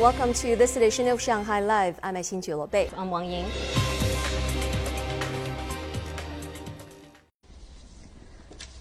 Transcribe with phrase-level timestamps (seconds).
[0.00, 2.00] Welcome to this edition of Shanghai Live.
[2.02, 2.88] I'm Xin Bei.
[2.96, 3.44] I'm Wang Ying.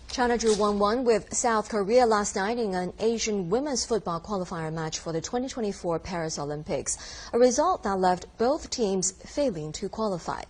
[0.09, 4.99] China drew 1-1 with South Korea last night in an Asian women's football qualifier match
[4.99, 6.97] for the 2024 Paris Olympics,
[7.33, 10.43] a result that left both teams failing to qualify.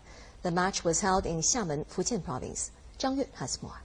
[0.44, 2.70] The match was held in Xiamen, Fujian province.
[3.00, 3.82] Zhang Yue has more.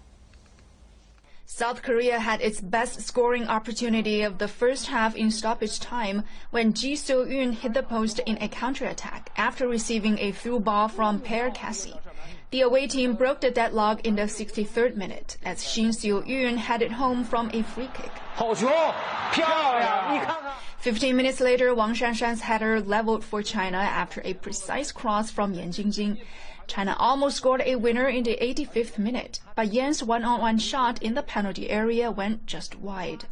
[1.46, 6.72] South Korea had its best scoring opportunity of the first half in stoppage time when
[6.72, 11.54] Ji So-yun hit the post in a counterattack after receiving a through ball from Phair
[11.54, 11.94] Casey.
[12.50, 17.24] The away team broke the deadlock in the 63rd minute as Shim Seo-yeon headed home
[17.24, 18.12] from a free kick.
[20.78, 25.70] 15 minutes later, Wang Shanshan's header leveled for China after a precise cross from Yan
[25.70, 26.20] Jinjin.
[26.66, 31.22] China almost scored a winner in the 85th minute, but Yan's one-on-one shot in the
[31.22, 33.24] penalty area went just wide.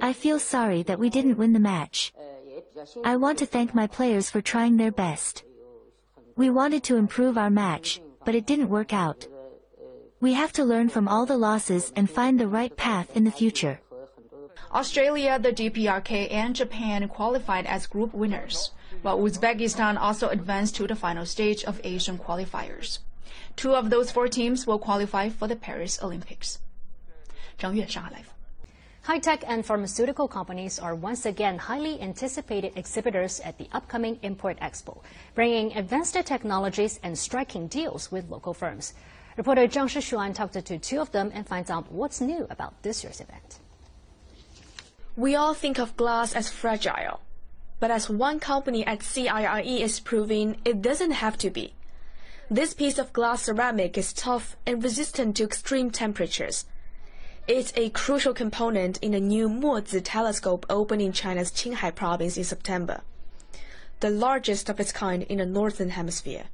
[0.00, 2.12] I feel sorry that we didn't win the match.
[3.04, 5.44] I want to thank my players for trying their best.
[6.34, 9.26] We wanted to improve our match, but it didn't work out.
[10.20, 13.30] We have to learn from all the losses and find the right path in the
[13.30, 13.80] future.
[14.72, 18.70] Australia, the DPRK, and Japan qualified as group winners,
[19.02, 23.00] while Uzbekistan also advanced to the final stage of Asian qualifiers.
[23.56, 26.58] Two of those four teams will qualify for the Paris Olympics.
[27.58, 28.41] 张悦，上海 Live。
[29.02, 35.02] High tech and pharmaceutical companies are once again highly anticipated exhibitors at the upcoming Import Expo,
[35.34, 38.94] bringing advanced technologies and striking deals with local firms.
[39.36, 43.02] Reporter Zhang Shishuan talked to two of them and finds out what's new about this
[43.02, 43.58] year's event.
[45.16, 47.22] We all think of glass as fragile,
[47.80, 51.74] but as one company at CIIE is proving, it doesn't have to be.
[52.48, 56.66] This piece of glass ceramic is tough and resistant to extreme temperatures
[57.48, 62.44] it's a crucial component in the new Mozi telescope opened in China's Qinghai province in
[62.44, 63.00] September,
[63.98, 66.44] the largest of its kind in the northern hemisphere.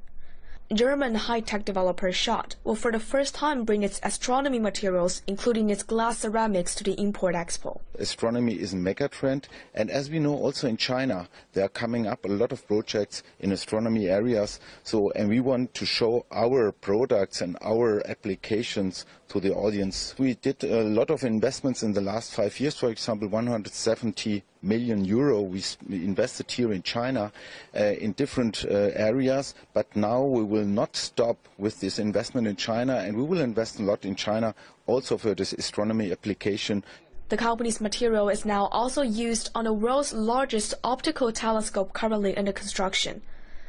[0.75, 5.83] German high-tech developer Schott will for the first time bring its astronomy materials, including its
[5.83, 7.81] glass ceramics, to the Import Expo.
[7.99, 12.07] Astronomy is a mega trend, and as we know, also in China, there are coming
[12.07, 14.61] up a lot of projects in astronomy areas.
[14.83, 20.15] So, and we want to show our products and our applications to the audience.
[20.19, 25.05] We did a lot of investments in the last five years, for example, 170 million
[25.05, 27.33] euro we invested here in China
[27.77, 32.57] uh, in different uh, areas, but now we will not stop with this investment in
[32.57, 34.55] China and we will invest a lot in China
[34.87, 36.83] also for this astronomy application.
[37.29, 42.53] The company's material is now also used on the world's largest optical telescope currently under
[42.53, 43.21] construction,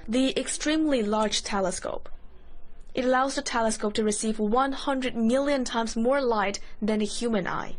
[0.08, 2.08] the Extremely Large Telescope.
[2.96, 7.76] It allows the telescope to receive 100 million times more light than the human eye.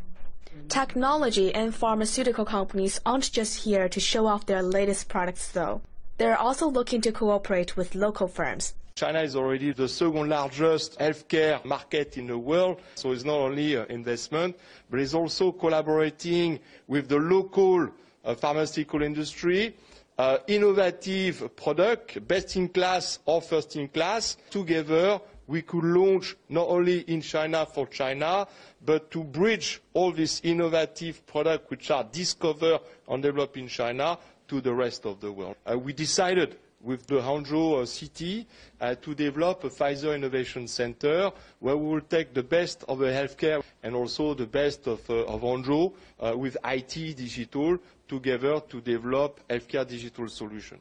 [0.68, 5.80] Technology and pharmaceutical companies aren't just here to show off their latest products, though.
[6.18, 8.74] They're also looking to cooperate with local firms.
[8.94, 13.76] China is already the second largest healthcare market in the world, so it's not only
[13.76, 14.56] uh, investment,
[14.90, 17.88] but it's also collaborating with the local
[18.24, 19.74] uh, pharmaceutical industry,
[20.18, 24.36] uh, innovative product, best in class or first in class.
[24.50, 25.18] Together,
[25.50, 28.46] we could launch not only in China for China,
[28.86, 32.78] but to bridge all these innovative products which are discovered
[33.08, 34.16] and developed in China
[34.46, 35.56] to the rest of the world.
[35.68, 38.46] Uh, we decided with the Hangzhou uh, city
[38.80, 43.06] uh, to develop a Pfizer Innovation Center where we will take the best of the
[43.06, 48.80] healthcare and also the best of, uh, of Hangzhou uh, with IT digital together to
[48.80, 50.80] develop healthcare digital solutions.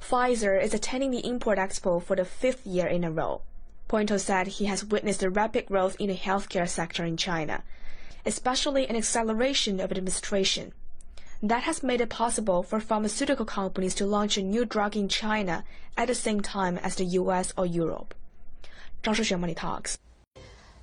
[0.00, 3.42] Pfizer is attending the Import Expo for the fifth year in a row.
[3.88, 7.62] Pointeau said he has witnessed the rapid growth in the healthcare sector in China,
[8.24, 10.72] especially an acceleration of administration.
[11.42, 15.64] That has made it possible for pharmaceutical companies to launch a new drug in China
[15.96, 18.14] at the same time as the US or Europe.
[19.04, 19.98] Zhang Shixuan Money Talks.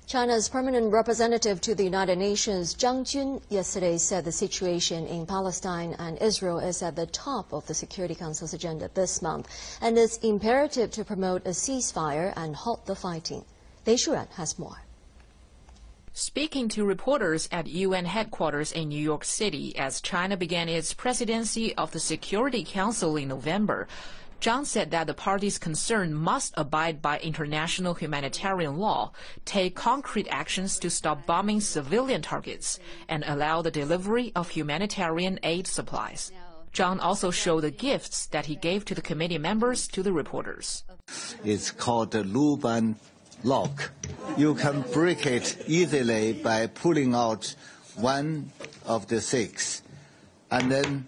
[0.06, 5.96] China's permanent representative to the United Nations, Zhang Jun, yesterday said the situation in Palestine
[5.98, 9.48] and Israel is at the top of the Security Council's agenda this month,
[9.80, 13.46] and it's imperative to promote a ceasefire and halt the fighting.
[13.86, 14.82] Lei Shuran has more.
[16.12, 21.74] Speaking to reporters at UN headquarters in New York City as China began its presidency
[21.76, 23.88] of the Security Council in November,
[24.44, 29.10] Zhang said that the parties concerned must abide by international humanitarian law,
[29.46, 35.66] take concrete actions to stop bombing civilian targets, and allow the delivery of humanitarian aid
[35.66, 36.30] supplies.
[36.74, 40.84] Zhang also showed the gifts that he gave to the committee members to the reporters.
[41.42, 42.96] It's called the Luban
[43.44, 43.92] lock.
[44.36, 47.54] You can break it easily by pulling out
[47.96, 48.52] one
[48.84, 49.80] of the six
[50.50, 51.06] and then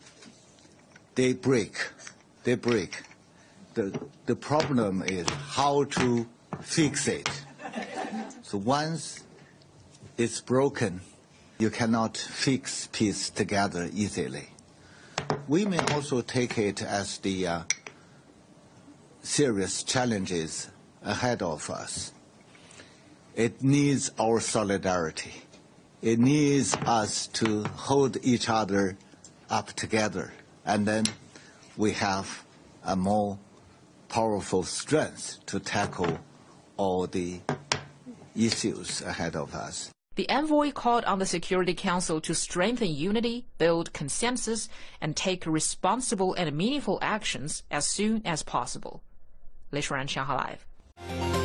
[1.17, 1.77] they break.
[2.44, 3.03] They break.
[3.76, 3.93] The,
[4.25, 6.26] the problem is how to
[6.62, 7.28] fix it.
[8.40, 9.23] So once
[10.17, 11.02] it's broken,
[11.58, 14.49] you cannot fix piece together easily.
[15.46, 17.62] We may also take it as the uh,
[19.23, 20.70] serious challenges
[21.05, 22.12] ahead of us.
[23.34, 25.34] It needs our solidarity.
[26.00, 28.96] It needs us to hold each other
[29.50, 30.32] up together,
[30.64, 31.05] and then
[31.76, 32.43] we have
[32.82, 33.38] a more
[34.15, 36.19] powerful strength to tackle
[36.77, 37.39] all the
[38.36, 39.92] issues ahead of us.
[40.15, 44.68] The envoy called on the Security Council to strengthen unity, build consensus,
[45.00, 49.01] and take responsible and meaningful actions as soon as possible.
[49.71, 51.44] 雷舒然，上海 Live。